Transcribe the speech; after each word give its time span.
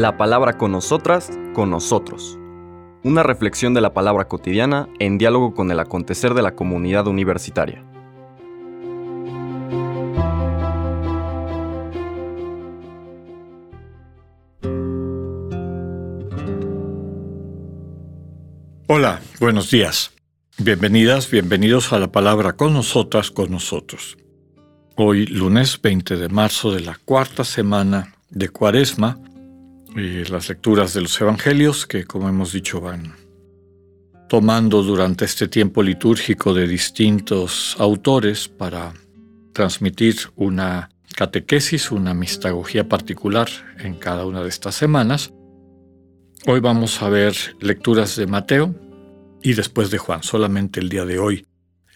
La 0.00 0.16
palabra 0.16 0.56
con 0.56 0.72
nosotras, 0.72 1.30
con 1.52 1.68
nosotros. 1.68 2.38
Una 3.04 3.22
reflexión 3.22 3.74
de 3.74 3.82
la 3.82 3.92
palabra 3.92 4.28
cotidiana 4.28 4.88
en 4.98 5.18
diálogo 5.18 5.52
con 5.52 5.70
el 5.70 5.78
acontecer 5.78 6.32
de 6.32 6.40
la 6.40 6.54
comunidad 6.54 7.06
universitaria. 7.06 7.84
Hola, 18.86 19.20
buenos 19.38 19.70
días. 19.70 20.12
Bienvenidas, 20.56 21.30
bienvenidos 21.30 21.92
a 21.92 21.98
la 21.98 22.10
palabra 22.10 22.54
con 22.54 22.72
nosotras, 22.72 23.30
con 23.30 23.50
nosotros. 23.50 24.16
Hoy, 24.96 25.26
lunes 25.26 25.78
20 25.82 26.16
de 26.16 26.30
marzo 26.30 26.72
de 26.72 26.80
la 26.80 26.98
cuarta 27.04 27.44
semana 27.44 28.14
de 28.30 28.48
Cuaresma, 28.48 29.18
y 29.96 30.24
las 30.24 30.48
lecturas 30.48 30.94
de 30.94 31.02
los 31.02 31.20
Evangelios 31.20 31.86
que, 31.86 32.04
como 32.04 32.28
hemos 32.28 32.52
dicho, 32.52 32.80
van 32.80 33.14
tomando 34.28 34.82
durante 34.82 35.24
este 35.24 35.48
tiempo 35.48 35.82
litúrgico 35.82 36.54
de 36.54 36.68
distintos 36.68 37.76
autores 37.78 38.48
para 38.48 38.92
transmitir 39.52 40.16
una 40.36 40.90
catequesis, 41.16 41.90
una 41.90 42.14
mistagogía 42.14 42.88
particular 42.88 43.48
en 43.78 43.94
cada 43.94 44.24
una 44.26 44.42
de 44.42 44.48
estas 44.48 44.76
semanas. 44.76 45.32
Hoy 46.46 46.60
vamos 46.60 47.02
a 47.02 47.08
ver 47.08 47.34
lecturas 47.60 48.16
de 48.16 48.26
Mateo 48.26 48.74
y 49.42 49.54
después 49.54 49.90
de 49.90 49.98
Juan, 49.98 50.22
solamente 50.22 50.80
el 50.80 50.88
día 50.88 51.04
de 51.04 51.18
hoy 51.18 51.46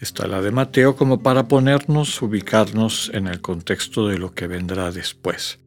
está 0.00 0.26
la 0.26 0.42
de 0.42 0.50
Mateo 0.50 0.96
como 0.96 1.22
para 1.22 1.48
ponernos, 1.48 2.20
ubicarnos 2.20 3.10
en 3.14 3.28
el 3.28 3.40
contexto 3.40 4.08
de 4.08 4.18
lo 4.18 4.34
que 4.34 4.46
vendrá 4.46 4.90
después. 4.90 5.60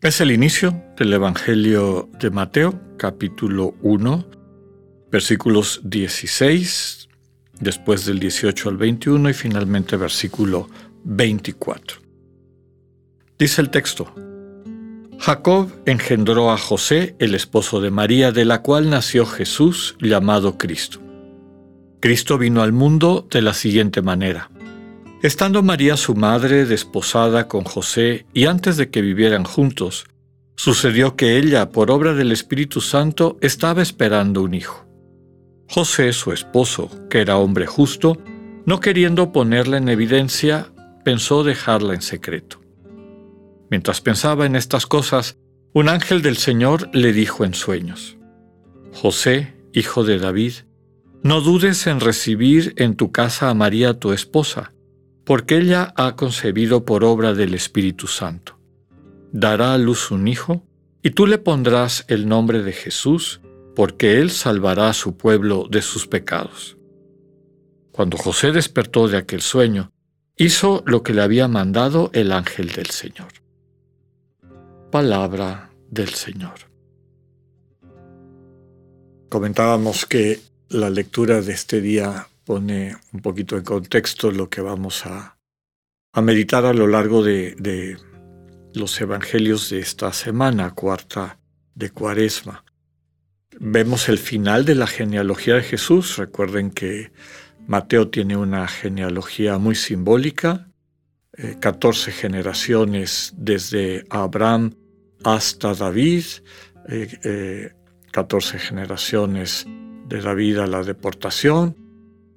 Es 0.00 0.20
el 0.20 0.30
inicio 0.30 0.80
del 0.96 1.12
Evangelio 1.12 2.08
de 2.20 2.30
Mateo, 2.30 2.80
capítulo 2.96 3.74
1, 3.82 4.26
versículos 5.10 5.80
16, 5.82 7.08
después 7.58 8.06
del 8.06 8.20
18 8.20 8.68
al 8.68 8.76
21 8.76 9.28
y 9.28 9.34
finalmente 9.34 9.96
versículo 9.96 10.70
24. 11.02 11.98
Dice 13.40 13.60
el 13.60 13.70
texto, 13.70 14.14
Jacob 15.18 15.68
engendró 15.84 16.52
a 16.52 16.58
José, 16.58 17.16
el 17.18 17.34
esposo 17.34 17.80
de 17.80 17.90
María, 17.90 18.30
de 18.30 18.44
la 18.44 18.62
cual 18.62 18.90
nació 18.90 19.26
Jesús 19.26 19.96
llamado 20.00 20.58
Cristo. 20.58 21.00
Cristo 21.98 22.38
vino 22.38 22.62
al 22.62 22.72
mundo 22.72 23.26
de 23.28 23.42
la 23.42 23.52
siguiente 23.52 24.00
manera. 24.00 24.48
Estando 25.20 25.64
María 25.64 25.96
su 25.96 26.14
madre 26.14 26.64
desposada 26.64 27.48
con 27.48 27.64
José 27.64 28.24
y 28.32 28.46
antes 28.46 28.76
de 28.76 28.88
que 28.88 29.02
vivieran 29.02 29.42
juntos, 29.42 30.06
sucedió 30.54 31.16
que 31.16 31.36
ella, 31.38 31.70
por 31.70 31.90
obra 31.90 32.14
del 32.14 32.30
Espíritu 32.30 32.80
Santo, 32.80 33.36
estaba 33.40 33.82
esperando 33.82 34.42
un 34.42 34.54
hijo. 34.54 34.86
José, 35.68 36.12
su 36.12 36.32
esposo, 36.32 36.88
que 37.10 37.20
era 37.20 37.36
hombre 37.36 37.66
justo, 37.66 38.16
no 38.64 38.78
queriendo 38.78 39.32
ponerla 39.32 39.78
en 39.78 39.88
evidencia, 39.88 40.72
pensó 41.04 41.42
dejarla 41.42 41.94
en 41.94 42.02
secreto. 42.02 42.60
Mientras 43.70 44.00
pensaba 44.00 44.46
en 44.46 44.54
estas 44.54 44.86
cosas, 44.86 45.36
un 45.74 45.88
ángel 45.88 46.22
del 46.22 46.36
Señor 46.36 46.90
le 46.94 47.12
dijo 47.12 47.44
en 47.44 47.54
sueños, 47.54 48.16
José, 48.92 49.56
hijo 49.72 50.04
de 50.04 50.20
David, 50.20 50.52
no 51.24 51.40
dudes 51.40 51.88
en 51.88 51.98
recibir 51.98 52.72
en 52.76 52.94
tu 52.94 53.10
casa 53.10 53.50
a 53.50 53.54
María 53.54 53.98
tu 53.98 54.12
esposa, 54.12 54.72
porque 55.28 55.58
ella 55.58 55.92
ha 55.94 56.16
concebido 56.16 56.86
por 56.86 57.04
obra 57.04 57.34
del 57.34 57.52
Espíritu 57.52 58.06
Santo. 58.06 58.58
Dará 59.30 59.74
a 59.74 59.78
luz 59.78 60.10
un 60.10 60.26
hijo, 60.26 60.64
y 61.02 61.10
tú 61.10 61.26
le 61.26 61.36
pondrás 61.36 62.06
el 62.08 62.26
nombre 62.26 62.62
de 62.62 62.72
Jesús, 62.72 63.42
porque 63.76 64.20
él 64.20 64.30
salvará 64.30 64.88
a 64.88 64.94
su 64.94 65.18
pueblo 65.18 65.66
de 65.70 65.82
sus 65.82 66.06
pecados. 66.06 66.78
Cuando 67.92 68.16
José 68.16 68.52
despertó 68.52 69.06
de 69.06 69.18
aquel 69.18 69.42
sueño, 69.42 69.92
hizo 70.34 70.82
lo 70.86 71.02
que 71.02 71.12
le 71.12 71.20
había 71.20 71.46
mandado 71.46 72.08
el 72.14 72.32
ángel 72.32 72.68
del 72.72 72.86
Señor. 72.86 73.28
Palabra 74.90 75.68
del 75.90 76.08
Señor. 76.08 76.54
Comentábamos 79.28 80.06
que 80.06 80.40
la 80.70 80.88
lectura 80.88 81.42
de 81.42 81.52
este 81.52 81.82
día 81.82 82.28
pone 82.48 82.96
un 83.12 83.20
poquito 83.20 83.58
en 83.58 83.62
contexto 83.62 84.30
lo 84.30 84.48
que 84.48 84.62
vamos 84.62 85.04
a, 85.04 85.36
meditar 86.22 86.64
a 86.64 86.72
lo 86.72 86.86
largo 86.86 87.22
de, 87.22 87.98
los 88.72 88.98
evangelios 89.02 89.68
de 89.68 89.80
esta 89.80 90.14
semana, 90.14 90.70
cuarta 90.70 91.38
de 91.74 91.90
Cuaresma. 91.90 92.64
Vemos 93.60 94.08
el 94.08 94.16
final 94.16 94.64
de 94.64 94.76
la 94.76 94.86
genealogía 94.86 95.56
de 95.56 95.62
Jesús. 95.62 96.16
Recuerden 96.16 96.70
que 96.70 97.12
Mateo 97.66 98.08
tiene 98.08 98.34
una 98.34 98.66
genealogía 98.66 99.58
muy 99.58 99.74
simbólica, 99.74 100.70
14 101.60 102.10
eh, 102.10 102.14
generaciones 102.14 103.34
desde 103.36 104.06
Abraham 104.08 104.74
hasta 105.22 105.74
David, 105.74 106.24
14 108.10 108.56
eh, 108.56 108.58
eh, 108.58 108.58
generaciones 108.58 109.66
de 110.06 110.22
David 110.22 110.60
a 110.60 110.66
la 110.66 110.82
deportación, 110.82 111.87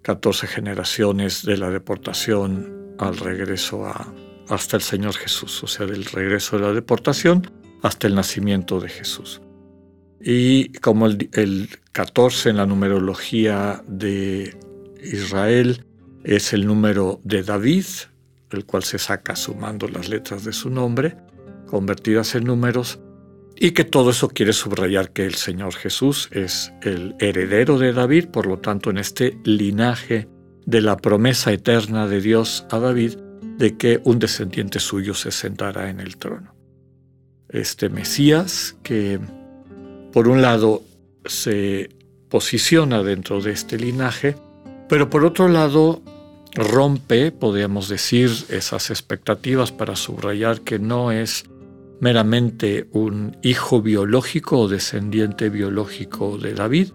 14 0.01 0.47
generaciones 0.47 1.43
de 1.45 1.57
la 1.57 1.69
deportación 1.69 2.95
al 2.97 3.17
regreso 3.17 3.85
a, 3.85 4.13
hasta 4.49 4.77
el 4.77 4.83
Señor 4.83 5.15
Jesús, 5.15 5.63
o 5.63 5.67
sea, 5.67 5.85
del 5.85 6.05
regreso 6.05 6.57
de 6.57 6.63
la 6.63 6.73
deportación 6.73 7.51
hasta 7.81 8.07
el 8.07 8.15
nacimiento 8.15 8.79
de 8.79 8.89
Jesús. 8.89 9.41
Y 10.19 10.73
como 10.79 11.07
el, 11.07 11.29
el 11.33 11.69
14 11.93 12.51
en 12.51 12.57
la 12.57 12.65
numerología 12.65 13.83
de 13.87 14.55
Israel 15.01 15.85
es 16.23 16.53
el 16.53 16.67
número 16.67 17.19
de 17.23 17.43
David, 17.43 17.85
el 18.51 18.65
cual 18.65 18.83
se 18.83 18.99
saca 18.99 19.35
sumando 19.35 19.87
las 19.87 20.09
letras 20.09 20.43
de 20.43 20.53
su 20.53 20.69
nombre, 20.69 21.17
convertidas 21.67 22.35
en 22.35 22.43
números, 22.43 22.99
y 23.63 23.73
que 23.73 23.83
todo 23.83 24.09
eso 24.09 24.27
quiere 24.27 24.53
subrayar 24.53 25.11
que 25.11 25.23
el 25.23 25.35
Señor 25.35 25.75
Jesús 25.75 26.29
es 26.31 26.73
el 26.81 27.15
heredero 27.19 27.77
de 27.77 27.93
David, 27.93 28.29
por 28.29 28.47
lo 28.47 28.57
tanto 28.57 28.89
en 28.89 28.97
este 28.97 29.37
linaje 29.43 30.27
de 30.65 30.81
la 30.81 30.97
promesa 30.97 31.51
eterna 31.51 32.07
de 32.07 32.21
Dios 32.21 32.65
a 32.71 32.79
David 32.79 33.17
de 33.59 33.77
que 33.77 34.01
un 34.03 34.17
descendiente 34.17 34.79
suyo 34.79 35.13
se 35.13 35.29
sentará 35.29 35.91
en 35.91 35.99
el 35.99 36.17
trono. 36.17 36.55
Este 37.49 37.89
Mesías 37.89 38.77
que 38.81 39.19
por 40.11 40.27
un 40.27 40.41
lado 40.41 40.81
se 41.25 41.91
posiciona 42.29 43.03
dentro 43.03 43.41
de 43.41 43.51
este 43.51 43.77
linaje, 43.77 44.35
pero 44.89 45.11
por 45.11 45.23
otro 45.23 45.47
lado 45.47 46.01
rompe, 46.55 47.31
podríamos 47.31 47.89
decir, 47.89 48.31
esas 48.49 48.89
expectativas 48.89 49.71
para 49.71 49.95
subrayar 49.95 50.61
que 50.61 50.79
no 50.79 51.11
es 51.11 51.45
meramente 52.01 52.87
un 52.91 53.37
hijo 53.43 53.81
biológico 53.81 54.59
o 54.59 54.67
descendiente 54.67 55.49
biológico 55.49 56.37
de 56.37 56.53
David. 56.53 56.89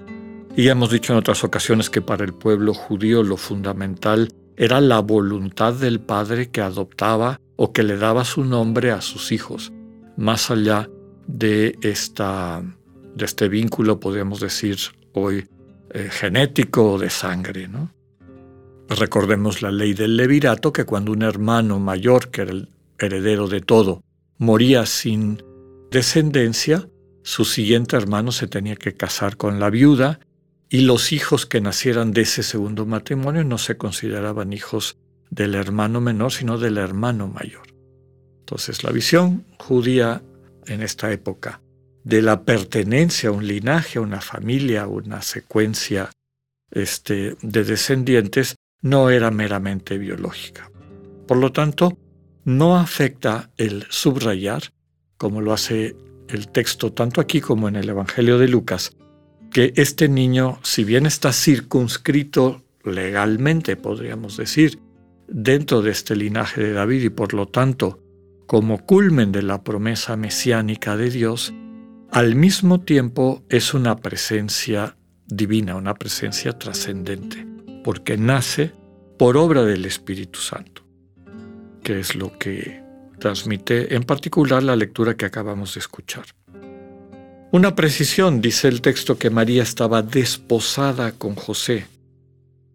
Y 0.56 0.64
ya 0.64 0.72
hemos 0.72 0.90
dicho 0.90 1.12
en 1.12 1.20
otras 1.20 1.44
ocasiones 1.44 1.88
que 1.88 2.02
para 2.02 2.24
el 2.24 2.34
pueblo 2.34 2.74
judío 2.74 3.22
lo 3.22 3.36
fundamental 3.36 4.32
era 4.56 4.80
la 4.80 5.00
voluntad 5.00 5.74
del 5.74 6.00
padre 6.00 6.50
que 6.50 6.60
adoptaba 6.60 7.40
o 7.54 7.72
que 7.72 7.84
le 7.84 7.96
daba 7.96 8.24
su 8.24 8.44
nombre 8.44 8.90
a 8.90 9.00
sus 9.00 9.32
hijos, 9.32 9.72
más 10.16 10.50
allá 10.50 10.90
de, 11.26 11.78
esta, 11.82 12.62
de 13.14 13.24
este 13.24 13.48
vínculo, 13.48 14.00
podríamos 14.00 14.40
decir 14.40 14.76
hoy, 15.12 15.46
eh, 15.90 16.08
genético 16.10 16.94
o 16.94 16.98
de 16.98 17.10
sangre. 17.10 17.68
¿no? 17.68 17.92
Recordemos 18.88 19.62
la 19.62 19.70
ley 19.70 19.94
del 19.94 20.16
levirato, 20.16 20.72
que 20.72 20.84
cuando 20.84 21.12
un 21.12 21.22
hermano 21.22 21.78
mayor, 21.78 22.30
que 22.30 22.42
era 22.42 22.52
el 22.52 22.70
heredero 22.98 23.46
de 23.46 23.60
todo, 23.60 24.02
moría 24.38 24.86
sin 24.86 25.42
descendencia, 25.90 26.88
su 27.22 27.44
siguiente 27.44 27.96
hermano 27.96 28.32
se 28.32 28.46
tenía 28.46 28.76
que 28.76 28.94
casar 28.94 29.36
con 29.36 29.58
la 29.58 29.70
viuda 29.70 30.20
y 30.68 30.80
los 30.80 31.12
hijos 31.12 31.46
que 31.46 31.60
nacieran 31.60 32.12
de 32.12 32.22
ese 32.22 32.42
segundo 32.42 32.86
matrimonio 32.86 33.44
no 33.44 33.58
se 33.58 33.76
consideraban 33.76 34.52
hijos 34.52 34.98
del 35.30 35.54
hermano 35.54 36.00
menor, 36.00 36.32
sino 36.32 36.58
del 36.58 36.78
hermano 36.78 37.28
mayor. 37.28 37.66
Entonces 38.40 38.84
la 38.84 38.90
visión 38.90 39.44
judía 39.58 40.22
en 40.66 40.82
esta 40.82 41.12
época 41.12 41.60
de 42.04 42.22
la 42.22 42.44
pertenencia 42.44 43.30
a 43.30 43.32
un 43.32 43.46
linaje, 43.46 43.98
a 43.98 44.02
una 44.02 44.20
familia, 44.20 44.82
a 44.82 44.86
una 44.86 45.22
secuencia 45.22 46.10
este, 46.70 47.36
de 47.42 47.64
descendientes 47.64 48.56
no 48.82 49.10
era 49.10 49.30
meramente 49.32 49.98
biológica. 49.98 50.70
Por 51.26 51.38
lo 51.38 51.50
tanto, 51.50 51.98
no 52.46 52.78
afecta 52.78 53.50
el 53.56 53.86
subrayar, 53.90 54.72
como 55.18 55.40
lo 55.40 55.52
hace 55.52 55.96
el 56.28 56.48
texto 56.48 56.92
tanto 56.92 57.20
aquí 57.20 57.40
como 57.40 57.68
en 57.68 57.74
el 57.76 57.88
Evangelio 57.88 58.38
de 58.38 58.46
Lucas, 58.46 58.96
que 59.50 59.72
este 59.76 60.08
niño, 60.08 60.60
si 60.62 60.84
bien 60.84 61.06
está 61.06 61.32
circunscrito 61.32 62.64
legalmente, 62.84 63.76
podríamos 63.76 64.36
decir, 64.36 64.78
dentro 65.26 65.82
de 65.82 65.90
este 65.90 66.14
linaje 66.14 66.62
de 66.62 66.72
David 66.72 67.02
y 67.02 67.10
por 67.10 67.34
lo 67.34 67.46
tanto 67.48 68.00
como 68.46 68.86
culmen 68.86 69.32
de 69.32 69.42
la 69.42 69.64
promesa 69.64 70.16
mesiánica 70.16 70.96
de 70.96 71.10
Dios, 71.10 71.52
al 72.12 72.36
mismo 72.36 72.80
tiempo 72.80 73.42
es 73.48 73.74
una 73.74 73.96
presencia 73.96 74.96
divina, 75.26 75.74
una 75.74 75.94
presencia 75.94 76.56
trascendente, 76.56 77.44
porque 77.82 78.16
nace 78.16 78.72
por 79.18 79.36
obra 79.36 79.64
del 79.64 79.84
Espíritu 79.84 80.38
Santo, 80.38 80.85
que 81.86 82.00
es 82.00 82.16
lo 82.16 82.36
que 82.36 82.82
transmite 83.20 83.94
en 83.94 84.02
particular 84.02 84.60
la 84.60 84.74
lectura 84.74 85.16
que 85.16 85.24
acabamos 85.24 85.74
de 85.74 85.78
escuchar. 85.78 86.24
Una 87.52 87.76
precisión, 87.76 88.40
dice 88.40 88.66
el 88.66 88.80
texto, 88.80 89.16
que 89.16 89.30
María 89.30 89.62
estaba 89.62 90.02
desposada 90.02 91.12
con 91.12 91.36
José. 91.36 91.86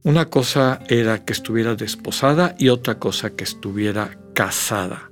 Una 0.04 0.30
cosa 0.30 0.80
era 0.88 1.26
que 1.26 1.34
estuviera 1.34 1.76
desposada 1.76 2.56
y 2.58 2.70
otra 2.70 3.00
cosa 3.00 3.32
que 3.32 3.44
estuviera 3.44 4.18
casada. 4.34 5.12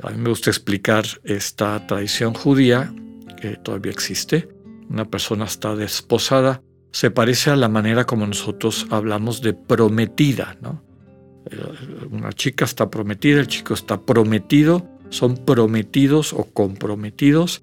A 0.00 0.10
mí 0.10 0.18
me 0.18 0.28
gusta 0.28 0.50
explicar 0.50 1.04
esta 1.24 1.84
tradición 1.88 2.34
judía 2.34 2.94
que 3.40 3.56
todavía 3.56 3.90
existe. 3.90 4.48
Una 4.88 5.06
persona 5.06 5.46
está 5.46 5.74
desposada, 5.74 6.62
se 6.92 7.10
parece 7.10 7.50
a 7.50 7.56
la 7.56 7.68
manera 7.68 8.04
como 8.04 8.28
nosotros 8.28 8.86
hablamos 8.90 9.42
de 9.42 9.54
prometida, 9.54 10.56
¿no? 10.60 10.91
Eh, 11.50 12.06
una 12.10 12.32
chica 12.32 12.64
está 12.64 12.90
prometida, 12.90 13.40
el 13.40 13.48
chico 13.48 13.74
está 13.74 14.00
prometido, 14.00 14.86
son 15.10 15.36
prometidos 15.36 16.32
o 16.32 16.44
comprometidos 16.44 17.62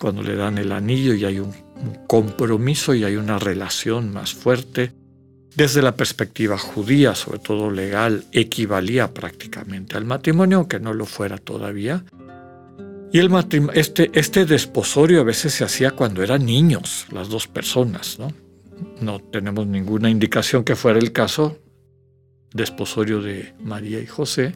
cuando 0.00 0.22
le 0.22 0.36
dan 0.36 0.58
el 0.58 0.72
anillo 0.72 1.14
y 1.14 1.24
hay 1.24 1.38
un, 1.40 1.52
compromiso 2.08 2.92
y 2.94 3.04
hay 3.04 3.16
una 3.16 3.38
relación 3.38 4.12
más 4.12 4.34
fuerte. 4.34 4.92
Desde 5.54 5.80
la 5.80 5.94
perspectiva 5.94 6.58
judía, 6.58 7.14
sobre 7.14 7.38
todo 7.38 7.70
legal, 7.70 8.24
equivalía 8.32 9.12
prácticamente 9.14 9.96
al 9.96 10.04
matrimonio, 10.04 10.58
aunque 10.58 10.80
no 10.80 10.92
lo 10.92 11.06
fuera 11.06 11.38
todavía. 11.38 12.04
Y 13.12 13.18
el 13.18 13.30
este, 13.74 14.10
este 14.12 14.44
desposorio 14.44 15.20
a 15.20 15.24
veces 15.24 15.54
se 15.54 15.64
hacía 15.64 15.92
cuando 15.92 16.22
eran 16.22 16.44
niños, 16.44 17.06
las 17.12 17.28
dos 17.28 17.46
personas, 17.46 18.18
¿no? 18.18 18.32
No 19.00 19.20
tenemos 19.20 19.66
ninguna 19.66 20.10
indicación 20.10 20.64
que 20.64 20.76
fuera 20.76 20.98
el 20.98 21.12
caso, 21.12 21.58
desposorio 22.52 23.20
de 23.20 23.54
María 23.60 24.00
y 24.00 24.06
José, 24.06 24.54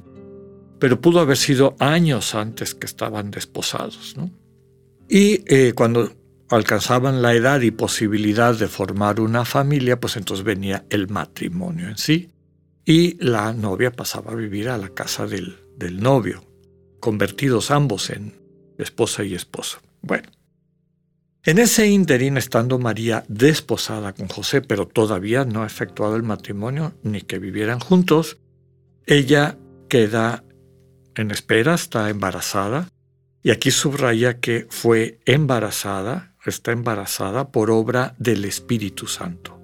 pero 0.79 1.01
pudo 1.01 1.21
haber 1.21 1.37
sido 1.37 1.77
años 1.79 2.35
antes 2.35 2.75
que 2.75 2.87
estaban 2.87 3.31
desposados. 3.31 4.15
Y 5.09 5.43
eh, 5.47 5.73
cuando 5.75 6.13
alcanzaban 6.49 7.23
la 7.23 7.35
edad 7.35 7.61
y 7.61 7.71
posibilidad 7.71 8.55
de 8.55 8.69
formar 8.69 9.21
una 9.21 9.45
familia, 9.45 10.01
pues 10.01 10.17
entonces 10.17 10.45
venía 10.45 10.85
el 10.91 11.09
matrimonio 11.09 11.89
en 11.89 11.99
sí 11.99 12.31
y 12.85 13.17
la 13.25 13.53
novia 13.53 13.93
pasaba 13.93 14.33
a 14.33 14.35
vivir 14.37 14.69
a 14.69 14.79
la 14.79 14.89
casa 14.89 15.27
del, 15.27 15.57
del 15.77 16.01
novio, 16.01 16.45
convertidos 17.01 17.71
ambos 17.71 18.11
en 18.11 18.35
esposa 18.79 19.23
y 19.25 19.35
esposo. 19.35 19.79
Bueno, 20.03 20.29
en 21.45 21.59
ese 21.59 21.89
interín, 21.89 22.37
estando 22.37 22.79
María 22.79 23.25
desposada 23.29 24.13
con 24.13 24.29
José, 24.29 24.61
pero 24.63 24.87
todavía 24.87 25.45
no 25.45 25.63
ha 25.63 25.67
efectuado 25.67 26.17
el 26.17 26.23
matrimonio 26.23 26.95
ni 27.03 27.23
que 27.23 27.39
vivieran 27.39 27.81
juntos, 27.81 28.39
ella 29.07 29.59
queda 29.89 30.45
en 31.17 31.31
espera, 31.31 31.75
está 31.75 32.09
embarazada, 32.11 32.89
y 33.43 33.51
aquí 33.51 33.73
subraya 33.73 34.39
que 34.39 34.67
fue 34.71 35.19
embarazada, 35.27 36.35
está 36.47 36.73
embarazada 36.73 37.51
por 37.51 37.71
obra 37.71 38.15
del 38.19 38.45
Espíritu 38.45 39.09
Santo. 39.09 39.61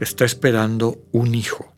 Está 0.00 0.24
esperando 0.24 0.98
un 1.12 1.34
hijo. 1.34 1.74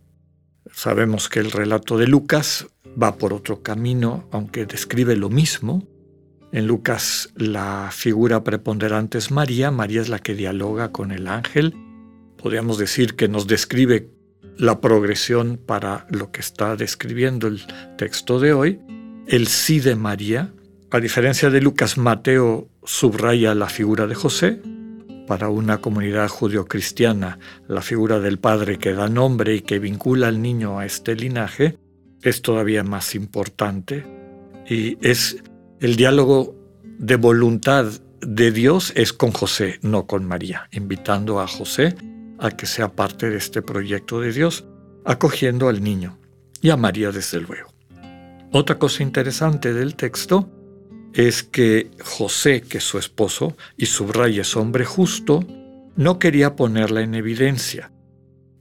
Sabemos 0.73 1.29
que 1.29 1.41
el 1.41 1.51
relato 1.51 1.99
de 1.99 2.07
Lucas 2.07 2.69
va 3.01 3.17
por 3.17 3.33
otro 3.33 3.63
camino, 3.63 4.29
aunque 4.31 4.65
describe 4.65 5.17
lo 5.17 5.29
mismo, 5.29 5.87
en 6.55 6.69
Lucas 6.69 7.31
la 7.35 7.91
figura 7.91 8.45
preponderante 8.45 9.19
es 9.19 9.33
María, 9.33 9.73
María 9.73 10.01
es 10.01 10.09
la 10.09 10.21
que 10.21 10.37
dialoga 10.37 10.93
con 10.93 11.11
el 11.11 11.27
ángel, 11.27 11.75
podríamos 12.41 12.79
decir 12.79 13.17
que 13.17 13.27
nos 13.27 13.49
describe 13.49 14.09
la 14.57 14.81
progresión 14.81 15.57
para 15.57 16.07
lo 16.11 16.31
que 16.31 16.41
está 16.41 16.77
describiendo 16.77 17.49
el 17.49 17.61
texto 17.99 18.39
de 18.39 18.53
hoy, 18.53 18.81
el 19.27 19.49
sí 19.49 19.81
de 19.81 19.97
María, 19.97 20.55
a 20.93 21.01
diferencia 21.01 21.51
de 21.51 21.61
Lucas, 21.61 21.99
Mateo 21.99 22.69
subraya 22.85 23.53
la 23.57 23.69
figura 23.69 24.07
de 24.07 24.15
José, 24.15 24.63
para 25.27 25.49
una 25.49 25.79
comunidad 25.79 26.29
judio-cristiana, 26.29 27.41
la 27.67 27.83
figura 27.83 28.21
del 28.21 28.39
padre 28.39 28.79
que 28.79 28.93
da 28.93 29.09
nombre 29.09 29.57
y 29.57 29.63
que 29.63 29.81
vincula 29.81 30.29
al 30.29 30.41
niño 30.41 30.79
a 30.79 30.87
este 30.87 31.17
linaje 31.17 31.79
es 32.23 32.43
todavía 32.43 32.85
más 32.85 33.17
importante 33.17 34.05
y 34.69 34.99
es 35.01 35.43
el 35.85 35.97
diálogo 35.97 36.55
de 36.99 37.17
voluntad 37.17 37.85
de 38.23 38.51
Dios 38.53 38.95
es 38.97 39.13
con 39.13 39.33
José, 39.33 39.81
no 39.83 40.07
con 40.07 40.25
María, 40.25 40.67
invitando 40.73 41.41
a 41.41 41.47
José 41.47 41.95
a 42.39 42.53
que 42.53 42.65
sea 42.65 42.93
parte 42.97 43.29
de 43.29 43.37
este 43.37 43.61
proyecto 43.61 44.19
de 44.19 44.33
Dios, 44.33 44.65
acogiendo 45.05 45.69
al 45.69 45.83
niño 45.83 46.19
y 46.63 46.71
a 46.71 46.79
María 46.79 47.13
desde 47.13 47.39
luego. 47.39 47.69
Otra 48.51 48.79
cosa 48.79 49.03
interesante 49.03 49.75
del 49.75 49.95
texto 49.95 50.49
es 51.13 51.43
que 51.43 51.91
José, 52.03 52.63
que 52.63 52.79
es 52.79 52.85
su 52.85 52.97
esposo, 52.97 53.55
y 53.77 53.85
subraya 53.85 54.41
es 54.41 54.57
hombre 54.57 54.87
justo, 54.87 55.45
no 55.97 56.19
quería 56.19 56.57
ponerla 56.57 57.03
en 57.03 57.15
evidencia. 57.15 57.93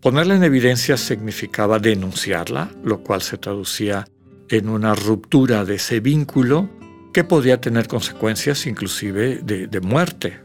Ponerla 0.01 0.35
en 0.35 0.43
evidencia 0.43 0.97
significaba 0.97 1.79
denunciarla, 1.79 2.69
lo 2.83 3.01
cual 3.01 3.21
se 3.21 3.37
traducía 3.37 4.09
en 4.49 4.67
una 4.67 4.93
ruptura 4.93 5.63
de 5.63 5.75
ese 5.75 6.01
vínculo 6.01 6.82
que 7.13 7.23
podía 7.23 7.61
tener 7.61 7.87
consecuencias 7.87 8.65
inclusive 8.65 9.37
de, 9.37 9.81
muerte. 9.81 10.41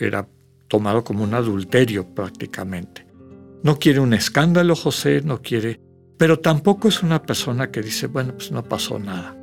Era 0.00 0.26
tomado 0.66 1.04
como 1.04 1.22
un 1.22 1.34
adulterio 1.34 2.14
prácticamente. 2.14 3.06
No 3.62 3.78
quiere 3.78 4.00
un 4.00 4.14
escándalo 4.14 4.74
José, 4.74 5.22
no 5.22 5.40
quiere, 5.40 5.80
pero 6.18 6.40
tampoco 6.40 6.88
es 6.88 7.02
una 7.02 7.22
persona 7.22 7.70
que 7.70 7.82
dice, 7.82 8.06
bueno, 8.06 8.34
pues 8.34 8.50
no 8.50 8.64
pasó 8.64 8.98
nada. 8.98 9.36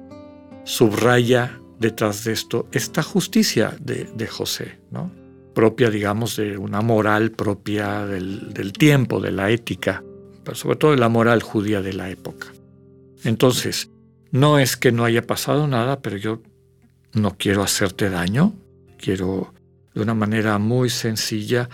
Subraya 0.63 1.59
detrás 1.79 2.23
de 2.23 2.33
esto 2.33 2.67
esta 2.71 3.01
justicia 3.01 3.75
de, 3.79 4.27
José, 4.27 4.79
¿no? 4.91 5.11
propia, 5.55 5.89
digamos, 5.89 6.37
de 6.37 6.57
una 6.57 6.81
moral 6.81 7.31
propia 7.31 8.05
del, 8.05 8.53
del 8.53 8.73
tiempo, 8.73 9.19
de 9.19 9.31
la 9.31 9.49
ética, 9.49 10.03
pero 10.43 10.55
sobre 10.55 10.77
todo 10.77 10.91
de 10.91 10.97
la 10.97 11.09
moral 11.09 11.41
judía 11.41 11.81
de 11.81 11.93
la 11.93 12.09
época. 12.09 12.47
Entonces, 13.23 13.89
no 14.31 14.59
es 14.59 14.77
que 14.77 14.91
no 14.91 15.03
haya 15.03 15.27
pasado 15.27 15.67
nada, 15.67 16.01
pero 16.01 16.17
yo 16.17 16.41
no 17.13 17.37
quiero 17.37 17.63
hacerte 17.63 18.09
daño, 18.09 18.53
quiero 18.97 19.53
de 19.93 20.01
una 20.01 20.13
manera 20.13 20.57
muy 20.57 20.89
sencilla, 20.89 21.69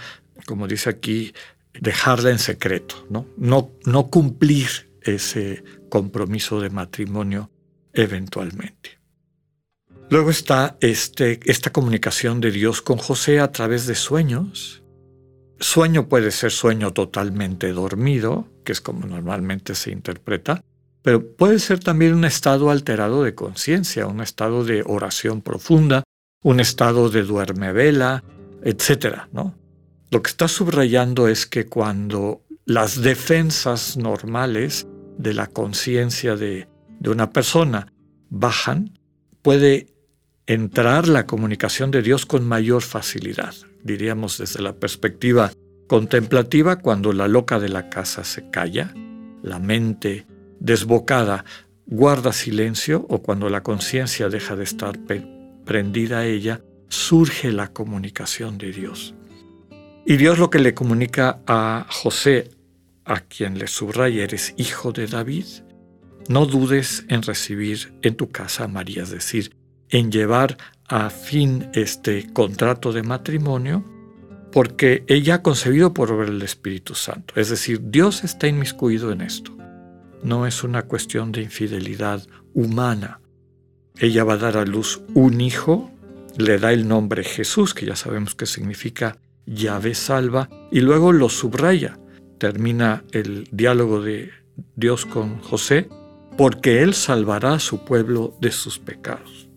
como 0.46 0.68
dice 0.68 0.90
aquí, 0.90 1.34
dejarla 1.80 2.32
en 2.32 2.40
secreto, 2.40 3.06
¿no? 3.10 3.28
No, 3.38 4.08
cumplir 4.08 4.68
ese 5.02 5.64
compromiso 5.90 6.60
de 6.60 6.70
matrimonio 6.70 7.52
eventualmente. 7.94 8.98
Luego 10.10 10.32
está 10.32 10.78
este, 10.80 11.40
esta 11.44 11.72
comunicación 11.72 12.40
de 12.40 12.52
Dios 12.52 12.82
con 12.82 12.98
José 12.98 13.40
a 13.40 13.52
través 13.52 13.86
de 13.88 13.96
sueños. 13.96 14.84
Sueño 15.60 16.08
puede 16.08 16.32
ser 16.32 16.52
sueño 16.52 16.94
totalmente 16.94 17.72
dormido, 17.74 18.48
que 18.64 18.72
es 18.72 18.82
como 18.82 19.06
normalmente 19.06 19.76
se 19.76 19.92
interpreta, 19.92 20.64
pero 21.08 21.26
puede 21.26 21.60
ser 21.60 21.80
también 21.80 22.14
un 22.14 22.26
estado 22.26 22.70
alterado 22.70 23.24
de 23.24 23.34
conciencia, 23.34 24.08
un 24.08 24.20
estado 24.20 24.66
de 24.66 24.84
oración 24.86 25.42
profunda, 25.42 26.04
un 26.44 26.60
estado 26.60 27.10
de 27.10 27.24
duerme 27.24 27.72
vela, 27.72 28.26
etc. 28.62 29.20
¿no? 29.32 29.56
Lo 30.12 30.22
que 30.22 30.30
está 30.30 30.50
subrayando 30.50 31.30
es 31.30 31.46
que 31.46 31.66
cuando 31.66 32.42
las 32.66 33.02
defensas 33.02 33.96
normales 33.96 34.86
de 35.18 35.34
la 35.34 35.48
conciencia 35.48 36.36
de, 36.36 36.68
de 37.00 37.10
una 37.10 37.32
persona 37.32 37.94
bajan, 38.30 39.00
puede 39.42 39.88
entrar 40.46 41.08
la 41.08 41.26
comunicación 41.26 41.90
de 41.90 42.02
Dios 42.02 42.26
con 42.26 42.46
mayor 42.46 42.82
facilidad. 42.82 43.56
Diríamos 43.82 44.40
desde 44.40 44.62
la 44.62 44.74
perspectiva 44.74 45.54
contemplativa, 45.88 46.80
cuando 46.80 47.14
la 47.14 47.30
loca 47.30 47.62
de 47.62 47.70
la 47.70 47.88
casa 47.88 48.26
se 48.26 48.50
calla, 48.50 48.94
la 49.42 49.60
mente 49.60 50.28
desbocada 50.60 51.46
guarda 51.88 52.34
silencio 52.34 53.06
o 53.10 53.22
cuando 53.24 53.50
la 53.50 53.64
conciencia 53.64 54.30
deja 54.30 54.56
de 54.56 54.66
estar 54.66 55.00
prendida 55.66 56.20
a 56.20 56.26
ella, 56.26 56.62
surge 56.90 57.52
la 57.52 57.74
comunicación 57.74 58.58
de 58.58 58.72
Dios. 58.72 59.16
Y 60.06 60.18
Dios 60.18 60.38
lo 60.38 60.50
que 60.50 60.60
le 60.60 60.74
comunica 60.74 61.42
a 61.48 61.88
José, 61.90 62.52
a 63.06 63.22
quien 63.22 63.58
le 63.58 63.68
subraya, 63.68 64.24
eres 64.24 64.54
hijo 64.58 64.92
de 64.92 65.08
David, 65.08 65.46
no 66.30 66.46
dudes 66.46 67.06
en 67.08 67.24
recibir 67.24 67.94
en 68.02 68.16
tu 68.16 68.30
casa 68.30 68.66
a 68.66 68.68
María, 68.68 69.04
es 69.04 69.12
decir, 69.12 69.56
en 69.90 70.12
llevar 70.12 70.58
a 70.88 71.10
fin 71.10 71.70
este 71.74 72.32
contrato 72.34 72.92
de 72.92 73.04
matrimonio, 73.04 73.84
porque 74.52 75.04
ella 75.08 75.36
ha 75.36 75.42
concebido 75.42 75.94
por 75.94 76.26
del 76.26 76.42
Espíritu 76.42 76.96
Santo. 76.96 77.34
Es 77.38 77.50
decir, 77.50 77.82
Dios 77.84 78.24
está 78.24 78.48
inmiscuido 78.48 79.12
en 79.12 79.22
esto 79.22 79.57
no 80.24 80.48
es 80.48 80.64
una 80.64 80.84
cuestión 80.84 81.32
de 81.32 81.42
infidelidad 81.42 82.26
humana. 82.54 83.22
Ella 84.00 84.24
va 84.24 84.34
a 84.34 84.38
dar 84.38 84.58
a 84.58 84.66
luz 84.66 85.02
un 85.14 85.42
hijo 85.42 85.92
le 86.38 86.60
da 86.60 86.72
el 86.72 86.88
nombre 86.88 87.24
Jesús, 87.24 87.74
que 87.74 87.86
ya 87.86 87.96
sabemos 87.96 88.36
que 88.36 88.46
significa 88.46 89.18
Yahvé 89.46 89.96
salva, 89.96 90.50
y 90.72 90.82
luego 90.82 91.12
lo 91.12 91.30
subraya. 91.30 91.98
Termina 92.38 93.04
el 93.12 93.48
diálogo 93.52 94.02
de 94.02 94.32
Dios 94.76 95.06
con 95.06 95.40
José, 95.40 95.90
porque 96.38 96.84
Él 96.84 96.94
salvará 96.94 97.54
a 97.54 97.60
su 97.60 97.84
pueblo 97.84 98.36
de 98.40 98.52
sus 98.52 98.78
pecados. 98.78 99.50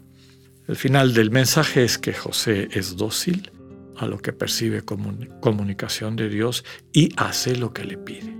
El 0.67 0.76
final 0.76 1.12
del 1.12 1.31
mensaje 1.31 1.85
es 1.85 1.99
que 1.99 2.14
José 2.14 2.69
es 2.73 2.97
dócil 2.97 3.50
a 3.97 4.07
lo 4.07 4.19
que 4.19 4.33
percibe 4.33 4.83
como 4.83 5.12
comunicación 5.40 6.17
de 6.17 6.31
Dios 6.31 6.64
y 6.93 7.11
hace 7.17 7.57
lo 7.57 7.75
que 7.75 7.85
le 7.85 7.99
pide. 7.99 8.40